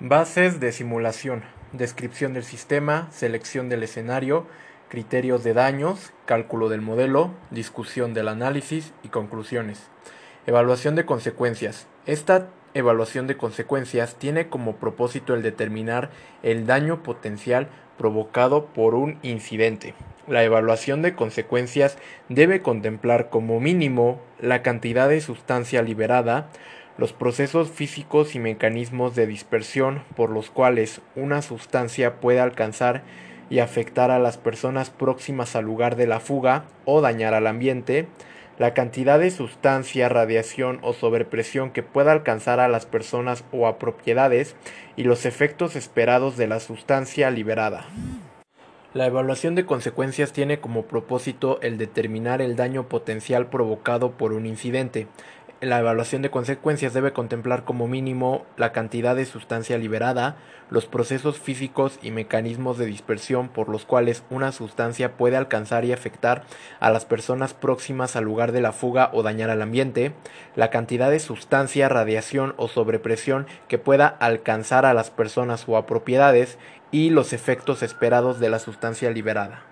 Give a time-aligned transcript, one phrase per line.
[0.00, 4.46] Bases de simulación, descripción del sistema, selección del escenario,
[4.88, 9.88] criterios de daños, cálculo del modelo, discusión del análisis y conclusiones.
[10.46, 11.88] Evaluación de consecuencias.
[12.06, 16.10] Esta evaluación de consecuencias tiene como propósito el determinar
[16.44, 19.94] el daño potencial provocado por un incidente.
[20.28, 26.50] La evaluación de consecuencias debe contemplar como mínimo la cantidad de sustancia liberada,
[26.98, 33.04] los procesos físicos y mecanismos de dispersión por los cuales una sustancia puede alcanzar
[33.48, 38.08] y afectar a las personas próximas al lugar de la fuga o dañar al ambiente,
[38.58, 43.78] la cantidad de sustancia, radiación o sobrepresión que pueda alcanzar a las personas o a
[43.78, 44.56] propiedades
[44.96, 47.86] y los efectos esperados de la sustancia liberada.
[48.94, 54.46] La evaluación de consecuencias tiene como propósito el determinar el daño potencial provocado por un
[54.46, 55.06] incidente,
[55.60, 60.36] la evaluación de consecuencias debe contemplar como mínimo la cantidad de sustancia liberada,
[60.70, 65.92] los procesos físicos y mecanismos de dispersión por los cuales una sustancia puede alcanzar y
[65.92, 66.44] afectar
[66.78, 70.12] a las personas próximas al lugar de la fuga o dañar al ambiente,
[70.54, 75.86] la cantidad de sustancia, radiación o sobrepresión que pueda alcanzar a las personas o a
[75.86, 76.56] propiedades
[76.92, 79.67] y los efectos esperados de la sustancia liberada.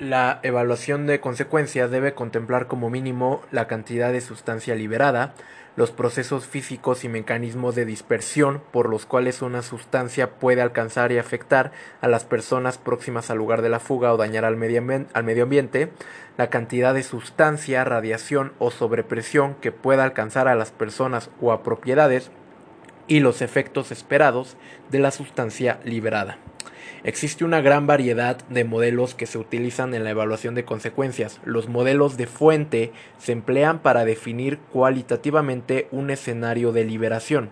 [0.00, 5.34] La evaluación de consecuencias debe contemplar como mínimo la cantidad de sustancia liberada,
[5.76, 11.18] los procesos físicos y mecanismos de dispersión por los cuales una sustancia puede alcanzar y
[11.18, 11.70] afectar
[12.00, 14.82] a las personas próximas al lugar de la fuga o dañar al medio,
[15.14, 15.92] ambiente,
[16.38, 21.62] la cantidad de sustancia, radiación o sobrepresión que pueda alcanzar a las personas o a
[21.62, 22.32] propiedades
[23.06, 24.56] y los efectos esperados
[24.90, 26.38] de la sustancia liberada.
[27.04, 31.38] Existe una gran variedad de modelos que se utilizan en la evaluación de consecuencias.
[31.44, 37.50] Los modelos de fuente se emplean para definir cualitativamente un escenario de liberación.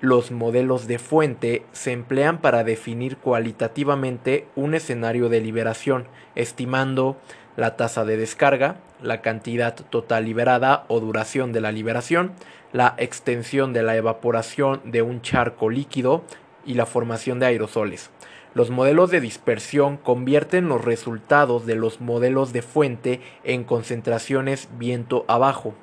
[0.00, 7.16] Los modelos de fuente se emplean para definir cualitativamente un escenario de liberación, estimando
[7.56, 12.32] la tasa de descarga, la cantidad total liberada o duración de la liberación,
[12.72, 16.24] la extensión de la evaporación de un charco líquido
[16.66, 18.10] y la formación de aerosoles.
[18.54, 25.24] Los modelos de dispersión convierten los resultados de los modelos de fuente en concentraciones viento
[25.26, 25.74] abajo.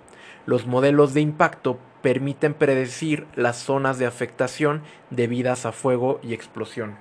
[0.46, 6.97] Los modelos de impacto permiten predecir las zonas de afectación debidas a fuego y explosión.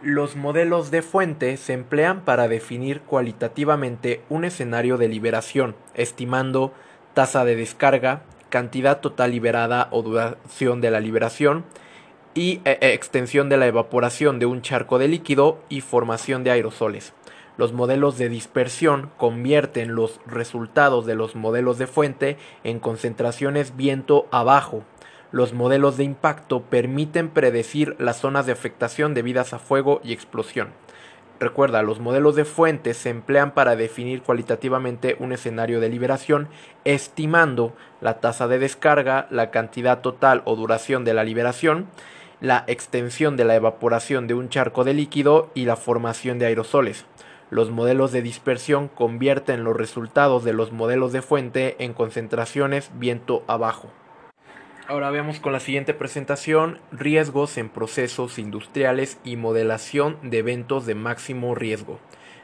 [0.00, 6.72] Los modelos de fuente se emplean para definir cualitativamente un escenario de liberación, estimando
[7.14, 11.64] tasa de descarga, cantidad total liberada o duración de la liberación,
[12.34, 16.50] y e, e, extensión de la evaporación de un charco de líquido y formación de
[16.50, 17.12] aerosoles.
[17.58, 24.26] Los modelos de dispersión convierten los resultados de los modelos de fuente en concentraciones viento
[24.30, 24.84] abajo.
[25.32, 30.70] Los modelos de impacto permiten predecir las zonas de afectación debidas a fuego y explosión.
[31.40, 36.48] Recuerda, los modelos de fuente se emplean para definir cualitativamente un escenario de liberación,
[36.84, 41.88] estimando la tasa de descarga, la cantidad total o duración de la liberación,
[42.42, 47.06] la extensión de la evaporación de un charco de líquido y la formación de aerosoles.
[47.50, 53.44] Los modelos de dispersión convierten los resultados de los modelos de fuente en concentraciones viento
[53.46, 53.92] abajo.
[54.88, 60.96] Ahora veamos con la siguiente presentación riesgos en procesos industriales y modelación de eventos de
[60.96, 62.00] máximo riesgo.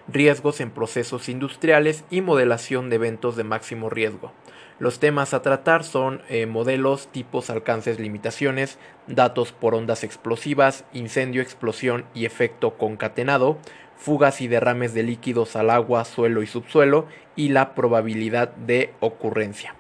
[0.07, 4.33] Riesgos en procesos industriales y modelación de eventos de máximo riesgo.
[4.79, 8.79] Los temas a tratar son eh, modelos, tipos, alcances, limitaciones,
[9.09, 13.59] datos por ondas explosivas, incendio, explosión y efecto concatenado,
[13.97, 19.75] fugas y derrames de líquidos al agua, suelo y subsuelo y la probabilidad de ocurrencia.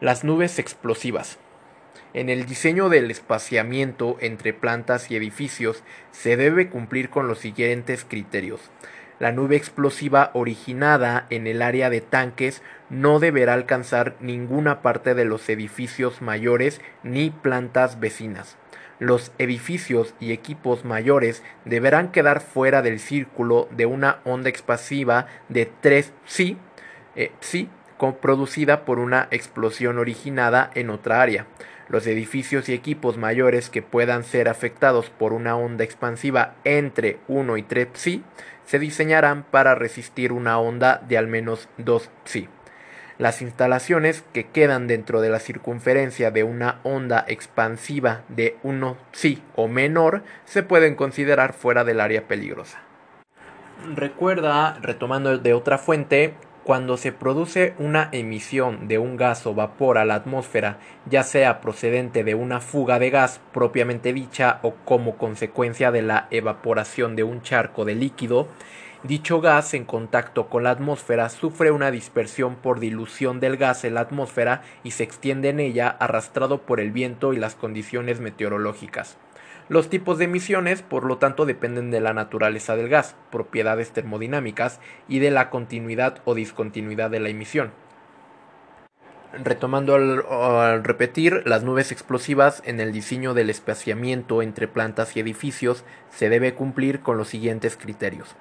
[0.00, 1.38] Las nubes explosivas.
[2.12, 5.82] En el diseño del espaciamiento entre plantas y edificios
[6.12, 8.60] se debe cumplir con los siguientes criterios.
[9.18, 15.24] La nube explosiva originada en el área de tanques no deberá alcanzar ninguna parte de
[15.24, 18.58] los edificios mayores ni plantas vecinas.
[18.98, 25.70] Los edificios y equipos mayores deberán quedar fuera del círculo de una onda expansiva de
[25.80, 26.56] 3 psi,
[27.14, 27.32] eh,
[28.20, 31.46] producida por una explosión originada en otra área.
[31.88, 37.56] Los edificios y equipos mayores que puedan ser afectados por una onda expansiva entre 1
[37.56, 38.24] y 3 psi
[38.66, 42.48] se diseñarán para resistir una onda de al menos 2 psi.
[43.18, 49.42] Las instalaciones que quedan dentro de la circunferencia de una onda expansiva de 1 psi
[49.54, 52.82] o menor se pueden considerar fuera del área peligrosa.
[53.94, 56.34] Recuerda, retomando de otra fuente,
[56.66, 61.60] Cuando se produce una emisión de un gas o vapor a la atmósfera, ya sea
[61.60, 67.22] procedente de una fuga de gas propiamente dicha o como consecuencia de la evaporación de
[67.22, 68.48] un charco de líquido,
[69.04, 73.94] dicho gas en contacto con la atmósfera sufre una dispersión por dilución del gas en
[73.94, 79.16] la atmósfera y se extiende en ella arrastrado por el viento y las condiciones meteorológicas.
[79.68, 84.80] Los tipos de emisiones, por lo tanto, dependen de la naturaleza del gas, propiedades termodinámicas
[85.08, 87.72] y de la continuidad o discontinuidad de la emisión.
[89.32, 95.84] Retomando al, repetir, las nubes explosivas en el diseño del espaciamiento entre plantas y edificios
[96.10, 98.36] se debe cumplir con los siguientes criterios.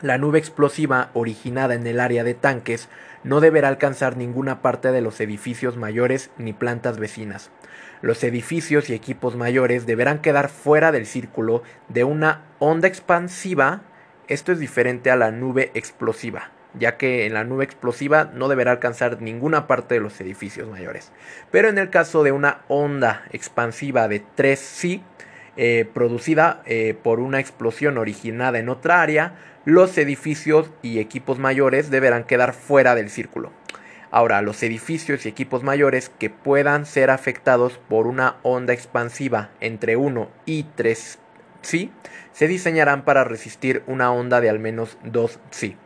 [0.00, 2.88] La nube explosiva originada en el área de tanques
[3.22, 7.50] no deberá alcanzar ninguna parte de los edificios mayores ni plantas vecinas.
[8.04, 13.80] Los edificios y equipos mayores deberán quedar fuera del círculo de una onda expansiva.
[14.28, 18.72] Esto es diferente a la nube explosiva, ya que en la nube explosiva no deberá
[18.72, 21.12] alcanzar ninguna parte de los edificios mayores.
[21.50, 25.00] Pero en el caso de una onda expansiva de 3C,
[25.56, 29.32] eh, producida eh, por una explosión originada en otra área,
[29.64, 33.63] los edificios y equipos mayores deberán quedar fuera del círculo.
[34.16, 39.96] Ahora, los edificios y equipos mayores que puedan ser afectados por una onda expansiva entre
[39.96, 41.18] 1 y 3
[41.62, 41.90] psi
[42.30, 45.76] se diseñarán para resistir una onda de al menos 2 psi.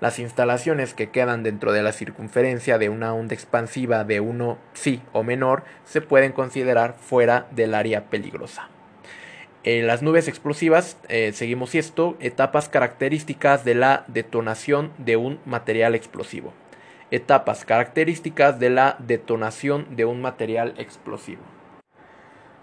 [0.00, 5.02] Las instalaciones que quedan dentro de la circunferencia de una onda expansiva de 1 psi
[5.10, 8.68] o menor se pueden considerar fuera del área peligrosa.
[9.64, 15.96] En las nubes explosivas, eh, seguimos esto, etapas características de la detonación de un material
[15.96, 16.54] explosivo
[17.12, 21.42] etapas características de la detonación de un material explosivo.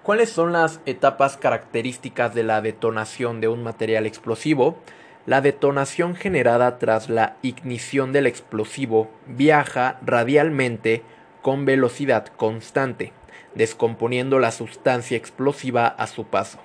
[0.01, 4.80] ¿Cuáles son las etapas características de la detonación de un material explosivo?
[5.28, 11.04] La detonación generada tras la ignición del explosivo viaja radialmente
[11.44, 13.13] con velocidad constante,
[13.54, 16.60] descomponiendo la sustancia explosiva a su paso.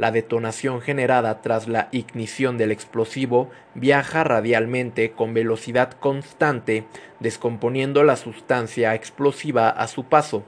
[0.00, 6.84] La detonación generada tras la ignición del explosivo viaja radialmente con velocidad constante,
[7.18, 10.42] descomponiendo la sustancia explosiva a su paso.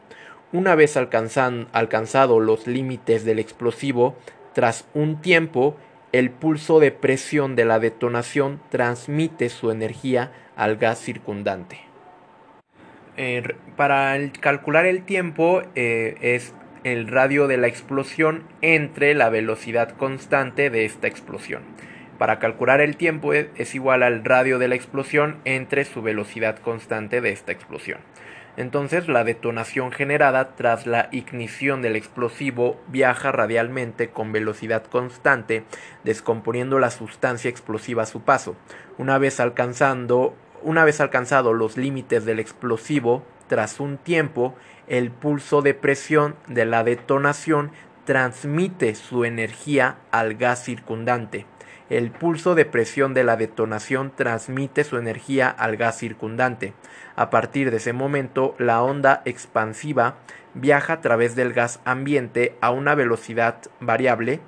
[0.54, 4.16] Una vez alcanzado los límites del explosivo,
[4.54, 5.76] tras un tiempo,
[6.12, 11.78] el pulso de presión de la detonación transmite su energía al gas circundante.
[13.18, 13.42] Eh,
[13.76, 20.70] para calcular el tiempo eh, es el radio de la explosión entre la velocidad constante
[20.70, 21.62] de esta explosión.
[22.18, 27.20] Para calcular el tiempo es igual al radio de la explosión entre su velocidad constante
[27.20, 27.98] de esta explosión.
[28.56, 35.64] Entonces la detonación generada tras la ignición del explosivo viaja radialmente con velocidad constante,
[36.04, 38.56] descomponiendo la sustancia explosiva a su paso.
[38.98, 44.54] Una vez alcanzando una vez alcanzado los límites del explosivo, tras un tiempo,
[44.88, 47.70] el pulso de presión de la detonación
[48.06, 51.44] transmite su energía al gas circundante.
[51.90, 56.72] El pulso de presión de la detonación transmite su energía al gas circundante.
[57.14, 60.14] A partir de ese momento, la onda expansiva
[60.54, 64.40] viaja a través del gas ambiente a una velocidad variable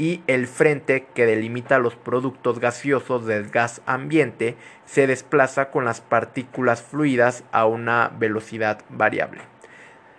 [0.00, 4.56] y el frente que delimita los productos gaseosos del gas ambiente
[4.86, 9.42] se desplaza con las partículas fluidas a una velocidad variable.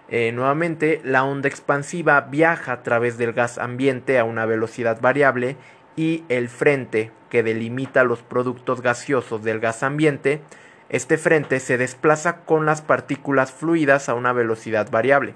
[0.08, 5.58] Eh, nuevamente, la onda expansiva viaja a través del gas ambiente a una velocidad variable
[5.96, 10.42] y el frente que delimita los productos gaseosos del gas ambiente,
[10.90, 15.34] este frente se desplaza con las partículas fluidas a una velocidad variable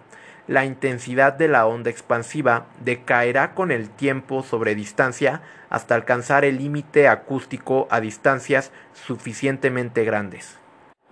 [0.48, 6.58] la intensidad de la onda expansiva decaerá con el tiempo sobre distancia hasta alcanzar el
[6.58, 10.60] límite acústico a distancias suficientemente grandes.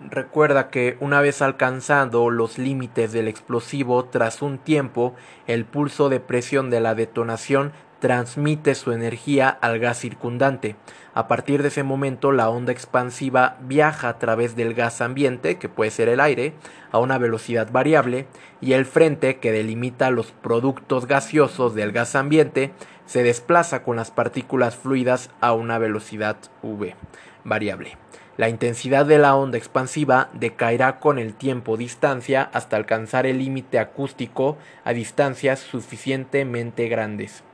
[0.00, 5.14] Recuerda que una vez alcanzado los límites del explosivo tras un tiempo,
[5.46, 7.72] el pulso de presión de la detonación
[8.04, 10.76] transmite su energía al gas circundante.
[11.14, 15.70] A partir de ese momento la onda expansiva viaja a través del gas ambiente, que
[15.70, 16.52] puede ser el aire,
[16.92, 18.26] a una velocidad variable
[18.60, 22.72] y el frente que delimita los productos gaseosos del gas ambiente
[23.06, 26.94] se desplaza con las partículas fluidas a una velocidad v
[27.42, 27.96] variable.
[28.36, 33.78] La intensidad de la onda expansiva decaerá con el tiempo distancia hasta alcanzar el límite
[33.78, 37.44] acústico a distancias suficientemente grandes.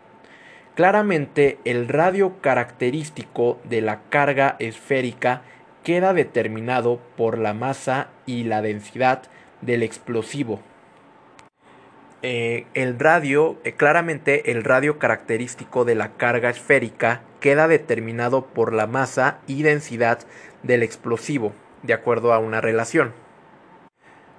[0.74, 5.42] Claramente el radio característico de la carga esférica
[5.82, 9.24] queda determinado por la masa y la densidad
[9.60, 10.60] del explosivo.
[12.22, 18.72] Eh, el radio, eh, claramente el radio característico de la carga esférica queda determinado por
[18.72, 20.20] la masa y densidad
[20.62, 21.52] del explosivo.
[21.82, 23.14] de acuerdo a una relación.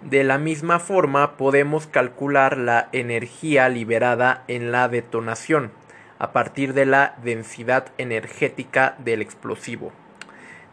[0.01, 5.71] De la misma forma podemos calcular la energía liberada en la detonación
[6.21, 9.91] a partir de la densidad energética del explosivo.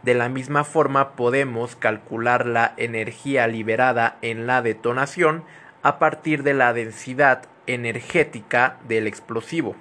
[0.02, 5.45] De la misma forma podemos calcular la energía liberada en la detonación
[5.83, 9.75] a partir de la densidad energética del explosivo.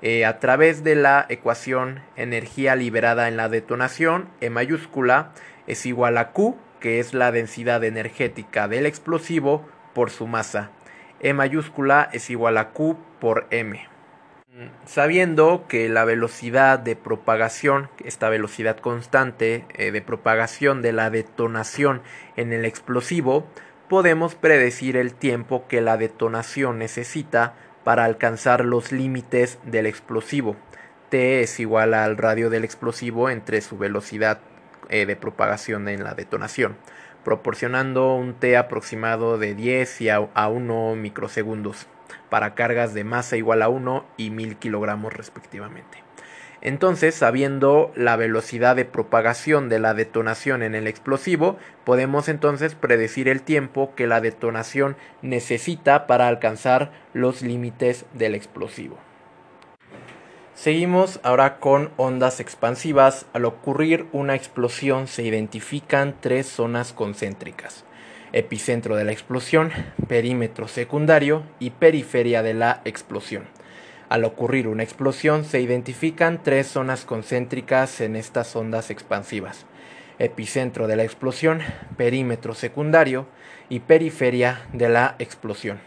[0.00, 5.32] Eh, a través de la ecuación energía liberada en la detonación, E mayúscula,
[5.66, 10.70] es igual a Q, que es la densidad energética del explosivo, por su masa.
[11.20, 13.87] E mayúscula es igual a Q por M.
[14.86, 22.02] Sabiendo que la velocidad de propagación, esta velocidad constante eh, de propagación de la detonación
[22.36, 23.46] en el explosivo,
[23.88, 30.56] podemos predecir el tiempo que la detonación necesita para alcanzar los límites del explosivo.
[31.08, 34.40] T es igual al radio del explosivo entre su velocidad
[34.88, 36.76] eh, de propagación en la detonación,
[37.24, 41.86] proporcionando un T aproximado de 10 y a, a 1 microsegundos
[42.30, 46.08] para cargas de masa igual a 1 y 1000 kilogramos respectivamente.
[46.60, 53.28] Entonces, sabiendo la velocidad de propagación de la detonación en el explosivo, podemos entonces predecir
[53.28, 58.98] el tiempo que la detonación necesita para alcanzar los límites del explosivo.
[60.54, 63.26] Seguimos ahora con ondas expansivas.
[63.32, 67.84] Al ocurrir una explosión se identifican tres zonas concéntricas
[68.32, 69.70] epicentro de la explosión,
[70.08, 73.44] perímetro secundario y periferia de la explosión.
[74.08, 79.66] Al ocurrir una explosión se identifican tres zonas concéntricas en estas ondas expansivas.
[80.18, 81.60] Epicentro de la explosión,
[81.96, 83.26] perímetro secundario
[83.68, 85.78] y periferia de la explosión.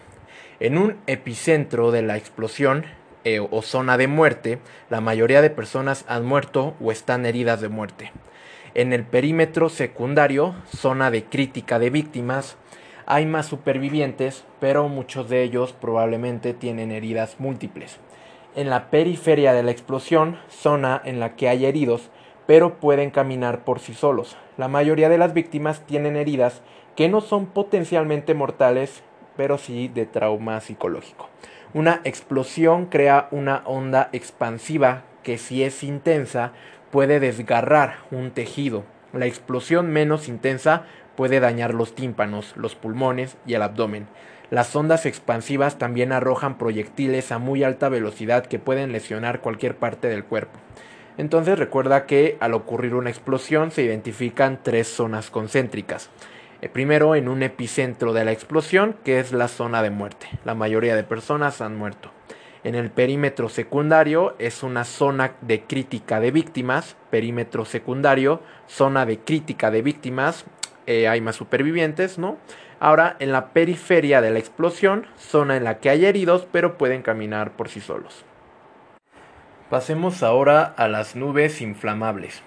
[0.60, 2.86] En un epicentro de la explosión
[3.24, 7.70] eh, o zona de muerte, la mayoría de personas han muerto o están heridas de
[7.70, 8.12] muerte.
[8.74, 12.56] En el perímetro secundario, zona de crítica de víctimas,
[13.06, 17.98] hay más supervivientes, pero muchos de ellos probablemente tienen heridas múltiples.
[18.56, 22.12] En la periferia de la explosión, zona en la que hay heridos,
[22.48, 24.38] pero pueden caminar por sí solos.
[24.58, 26.62] La mayoría de las víctimas tienen heridas
[26.96, 29.04] que no son potencialmente mortales,
[29.36, 31.28] pero sí de trauma psicológico.
[31.74, 36.54] Una explosión crea una onda expansiva que si es intensa
[36.92, 38.84] puede desgarrar un tejido.
[39.14, 40.84] La explosión menos intensa
[41.16, 44.08] puede dañar los tímpanos, los pulmones y el abdomen.
[44.50, 50.10] Las ondas expansivas también arrojan proyectiles a muy alta velocidad que pueden lesionar cualquier parte
[50.10, 50.60] del cuerpo.
[51.18, 56.10] Entonces recuerda que al ocurrir una explosión se identifican tres zonas concéntricas.
[56.62, 60.28] El eh, primero en un epicentro de la explosión, que es la zona de muerte.
[60.46, 62.12] La mayoría de personas han muerto.
[62.64, 69.18] En el perímetro secundario es una zona de crítica de víctimas, perímetro secundario, zona de
[69.18, 70.46] crítica de víctimas,
[70.86, 72.38] eh, hay más supervivientes, ¿no?
[72.80, 77.02] Ahora, en la periferia de la explosión, zona en la que hay heridos, pero pueden
[77.02, 78.26] caminar por sí solos.
[79.72, 82.44] Pasemos ahora a las nubes inflamables.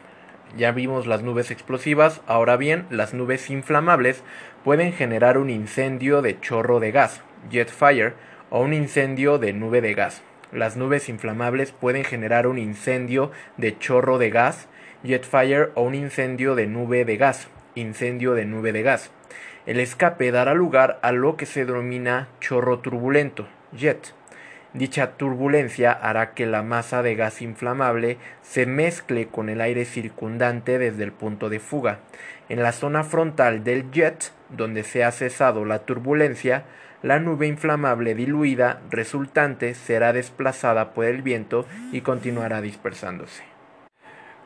[0.57, 4.23] Ya vimos las nubes explosivas, ahora bien, las nubes inflamables
[4.63, 8.15] pueden generar un incendio de chorro de gas, jet fire,
[8.55, 10.23] o un incendio de nube de gas.
[10.53, 14.69] Las nubes inflamables pueden generar un incendio de chorro de gas,
[15.03, 19.11] jet fire o un incendio de nube de gas, incendio de nube de gas.
[19.67, 24.15] El escape dará lugar a lo que se denomina chorro turbulento, jet.
[24.73, 30.79] Dicha turbulencia hará que la masa de gas inflamable se mezcle con el aire circundante
[30.79, 31.99] desde el punto de fuga.
[32.49, 36.67] En la zona frontal del jet, donde se ha cesado la turbulencia,
[37.05, 43.43] la nube inflamable diluida resultante será desplazada por el viento y continuará dispersándose.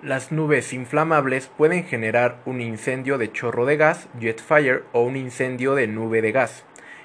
[0.03, 5.17] Las nubes inflamables pueden generar un incendio de chorro de gas, jet fire, o un
[5.17, 6.65] incendio de nube de gas.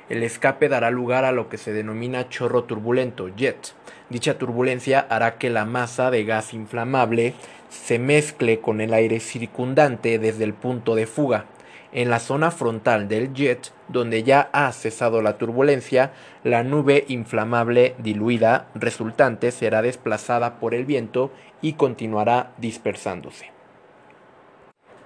[0.09, 3.75] El escape dará lugar a lo que se denomina chorro turbulento, jet.
[4.09, 7.35] Dicha turbulencia hará que la masa de gas inflamable
[7.69, 11.45] se mezcle con el aire circundante desde el punto de fuga.
[11.93, 16.11] En la zona frontal del jet, donde ya ha cesado la turbulencia,
[16.43, 21.31] la nube inflamable diluida resultante será desplazada por el viento
[21.61, 23.51] y continuará dispersándose.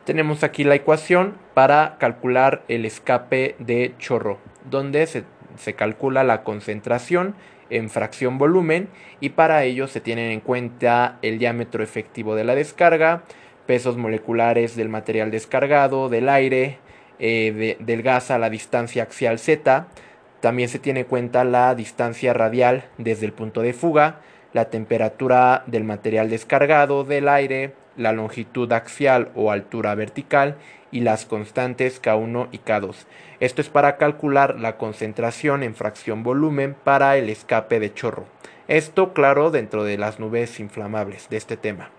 [0.06, 5.25] Tenemos aquí la ecuación para calcular el escape de chorro, donde se,
[5.75, 7.36] calcula la concentración
[7.70, 8.88] en fracción volumen
[9.20, 13.24] y para ello se tienen en cuenta el diámetro efectivo de la descarga,
[13.68, 16.80] pesos moleculares del material descargado, del aire,
[17.20, 19.86] eh, del gas a la distancia axial z.
[20.40, 24.22] También se tiene en cuenta la distancia radial desde el punto de fuga,
[24.54, 30.56] la temperatura del material descargado, del aire, la longitud axial o altura vertical
[30.92, 32.96] y las constantes K1 y K2.
[33.40, 38.26] Esto es para calcular la concentración en fracción volumen para el escape de chorro.
[38.68, 41.90] Esto, claro, dentro de las nubes inflamables de este tema.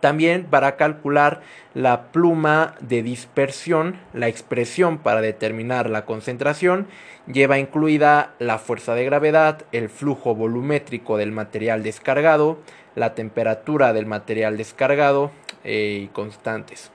[0.00, 1.40] También para calcular
[1.74, 6.86] la pluma de dispersión, la expresión para determinar la concentración
[7.26, 12.58] lleva incluida la fuerza de gravedad, el flujo volumétrico del material descargado,
[12.94, 15.32] la temperatura del material descargado
[15.64, 16.92] eh, y constantes.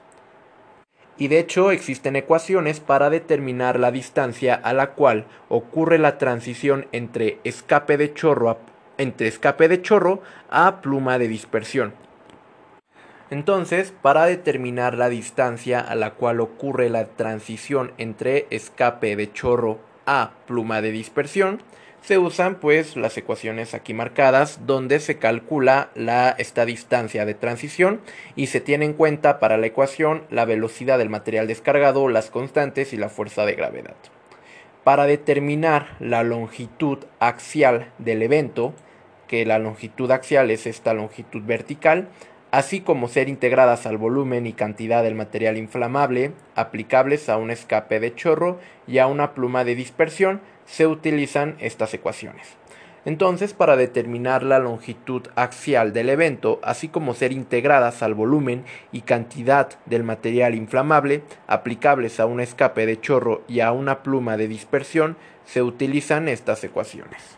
[1.16, 6.86] Y de hecho existen ecuaciones para determinar la distancia a la cual ocurre la transición
[6.90, 8.58] entre escape de chorro
[8.96, 12.03] entre escape de chorro a pluma de dispersión.
[13.34, 19.80] Entonces, para determinar la distancia a la cual ocurre la transición entre escape de chorro
[20.06, 21.60] a pluma de dispersión,
[22.00, 28.02] se usan pues las ecuaciones aquí marcadas donde se calcula la, esta distancia de transición
[28.36, 32.92] y se tiene en cuenta para la ecuación la velocidad del material descargado, las constantes
[32.92, 33.96] y la fuerza de gravedad.
[34.84, 38.74] Para determinar la longitud axial del evento,
[39.26, 42.10] que la longitud axial es esta longitud vertical,
[42.54, 47.98] así como ser integradas al volumen y cantidad del material inflamable aplicables a un escape
[47.98, 52.46] de chorro y a una pluma de dispersión, se utilizan estas ecuaciones.
[53.06, 59.00] Entonces, para determinar la longitud axial del evento, así como ser integradas al volumen y
[59.00, 64.46] cantidad del material inflamable aplicables a un escape de chorro y a una pluma de
[64.46, 67.36] dispersión, se utilizan estas ecuaciones.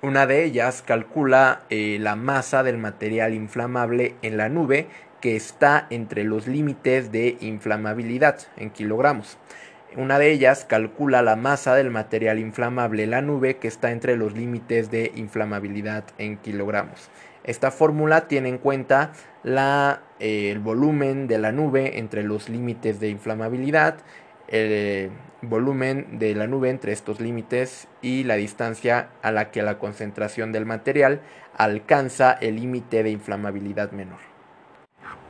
[0.00, 4.86] Una de ellas calcula eh, la masa del material inflamable en la nube
[5.20, 9.36] que está entre los límites de inflamabilidad en kilogramos.
[9.96, 14.16] Una de ellas calcula la masa del material inflamable en la nube que está entre
[14.16, 17.10] los límites de inflamabilidad en kilogramos.
[17.42, 19.12] Esta fórmula tiene en cuenta
[19.42, 23.96] la, eh, el volumen de la nube entre los límites de inflamabilidad,
[24.48, 25.10] el
[25.42, 30.52] volumen de la nube entre estos límites y la distancia a la que la concentración
[30.52, 31.20] del material
[31.56, 34.18] alcanza el límite de inflamabilidad menor.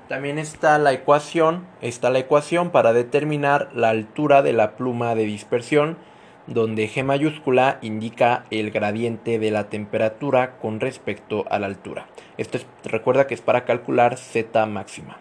[0.08, 5.24] También está la ecuación, está la ecuación para determinar la altura de la pluma de
[5.24, 5.98] dispersión,
[6.46, 12.06] donde G mayúscula indica el gradiente de la temperatura con respecto a la altura.
[12.38, 15.18] Esto recuerda que es para calcular Z máxima.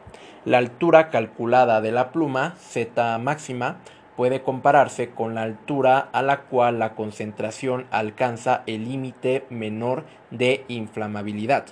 [0.48, 3.80] La altura calculada de la pluma, Z máxima,
[4.16, 10.64] puede compararse con la altura a la cual la concentración alcanza el límite menor de
[10.70, 11.66] inflamabilidad.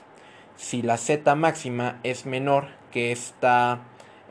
[0.57, 3.79] Si la Z máxima es menor que esta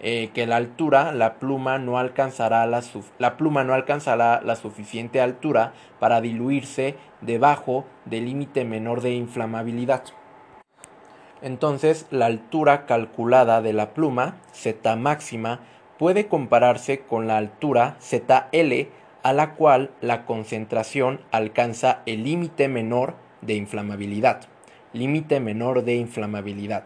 [0.02, 2.82] eh, que la altura, la pluma no alcanzará la,
[3.18, 10.02] la pluma no alcanzará la suficiente altura para diluirse debajo del límite menor de inflamabilidad.
[11.44, 15.60] Entonces, la altura calculada de la pluma, Z máxima,
[15.98, 18.88] puede compararse con la altura ZL
[19.22, 24.40] a la cual la concentración alcanza el límite menor de inflamabilidad.
[24.94, 26.84] Límite menor de inflamabilidad.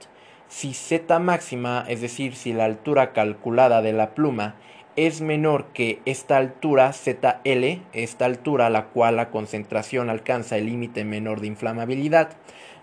[0.48, 4.56] Si Z máxima, es decir, si la altura calculada de la pluma
[4.96, 10.66] es menor que esta altura ZL, esta altura a la cual la concentración alcanza el
[10.66, 12.30] límite menor de inflamabilidad,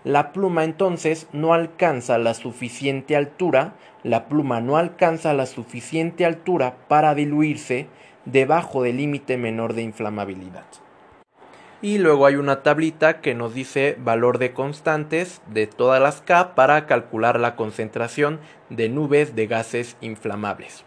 [0.06, 3.72] la pluma entonces no alcanza la suficiente altura,
[4.04, 7.88] la pluma no alcanza la suficiente altura para diluirse
[8.24, 10.62] debajo del límite menor de inflamabilidad.
[11.82, 16.54] Y luego hay una tablita que nos dice valor de constantes de todas las K
[16.54, 18.38] para calcular la concentración
[18.70, 20.84] de nubes de gases inflamables.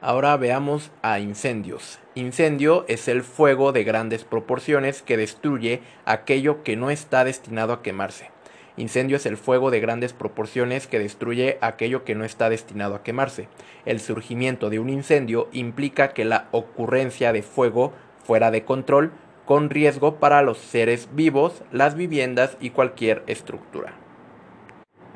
[0.00, 1.98] Ahora veamos a incendios.
[2.14, 7.82] Incendio es el fuego de grandes proporciones que destruye aquello que no está destinado a
[7.82, 8.34] quemarse.
[8.76, 13.02] Incendio es el fuego de grandes proporciones que destruye aquello que no está destinado a
[13.02, 13.48] quemarse.
[13.86, 17.92] El surgimiento de un incendio implica que la ocurrencia de fuego
[18.24, 19.12] fuera de control
[19.46, 23.94] con riesgo para los seres vivos, las viviendas y cualquier estructura.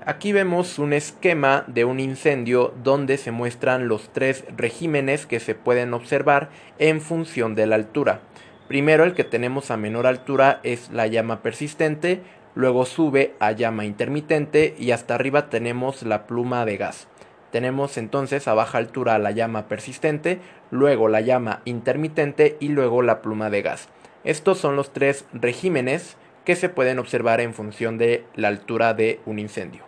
[0.07, 5.55] Aquí vemos un esquema de un incendio donde se muestran los tres regímenes que se
[5.55, 8.23] pueden observar en función de la altura.
[8.67, 12.23] Primero el que tenemos a menor altura es la llama persistente,
[12.55, 17.09] luego sube a llama intermitente y hasta arriba tenemos la pluma de gas.
[17.51, 20.39] Tenemos entonces a baja altura la llama persistente,
[20.71, 23.89] luego la llama intermitente y luego la pluma de gas.
[24.23, 29.21] Estos son los tres regímenes que se pueden observar en función de la altura de
[29.27, 29.85] un incendio.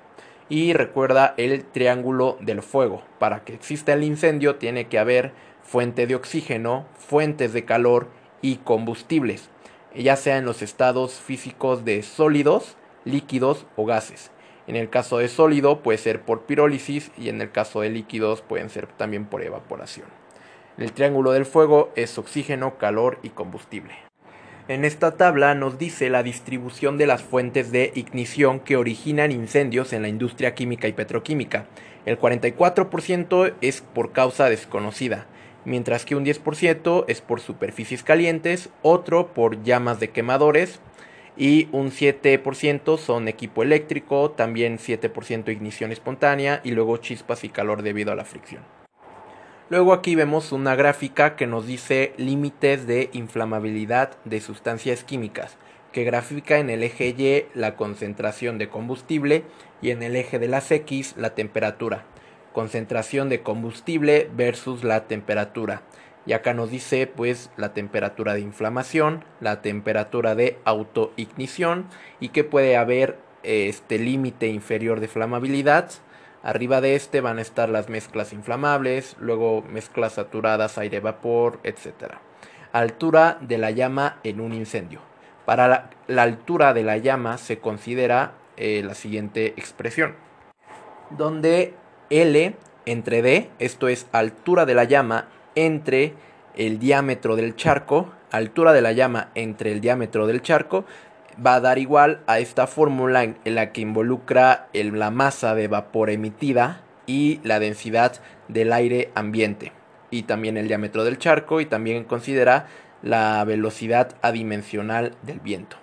[0.49, 3.03] Y recuerda el triángulo del fuego.
[3.19, 8.09] Para que exista el incendio tiene que haber fuente de oxígeno, fuentes de calor
[8.43, 9.52] y combustibles
[9.95, 14.31] ya sea en los estados físicos de sólidos, líquidos o gases.
[14.67, 18.43] En el caso de sólido puede ser por pirólisis y en el caso de líquidos
[18.43, 20.07] pueden ser también por evaporación.
[20.79, 23.95] El triángulo del fuego es oxígeno, calor y combustible.
[24.69, 29.93] En esta tabla nos dice la distribución de las fuentes de ignición que originan incendios
[29.93, 31.67] en la industria química y petroquímica.
[32.07, 35.27] El 44% es por causa desconocida,
[35.65, 40.81] mientras que un 10% es por superficies calientes, otro por llamas de quemadores
[41.37, 47.83] y un 7% son equipo eléctrico, también 7% ignición espontánea y luego chispas y calor
[47.83, 48.63] debido a la fricción.
[49.71, 55.57] Luego aquí vemos una gráfica que nos dice límites de inflamabilidad de sustancias químicas,
[55.93, 59.45] que grafica en el eje Y la concentración de combustible
[59.81, 62.05] y en el eje de las X la temperatura.
[62.53, 65.83] Concentración de combustible versus la temperatura.
[66.27, 71.87] Y acá nos dice pues la temperatura de inflamación, la temperatura de autoignición
[72.21, 75.91] y que puede haber este límite inferior de flamabilidad
[76.43, 82.15] Arriba de este van a estar las mezclas inflamables, luego mezclas saturadas, aire-vapor, etc.
[82.73, 85.01] Altura de la llama en un incendio.
[85.47, 90.17] Para la, altura de la llama se considera eh, la siguiente expresión,
[91.11, 91.75] donde
[92.13, 96.15] L entre D, esto es altura de la llama entre
[96.57, 100.85] el diámetro del charco, altura de la llama entre el diámetro del charco,
[101.45, 106.11] va a dar igual a esta fórmula en la que involucra la masa de vapor
[106.11, 109.73] emitida y la densidad del aire ambiente
[110.11, 112.67] y también el diámetro del charco y también considera
[113.03, 115.83] la velocidad adimensional del viento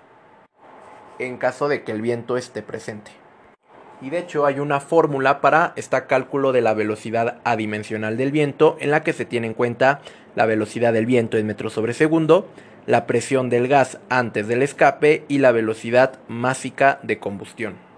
[1.20, 3.19] en caso de que el viento esté presente.
[4.02, 8.78] Y de hecho hay una fórmula para este cálculo de la velocidad adimensional del viento
[8.80, 10.00] en la que se tiene en cuenta
[10.36, 12.48] la velocidad del viento en metros sobre segundo,
[12.86, 17.89] la presión del gas antes del escape y la velocidad másica de combustión.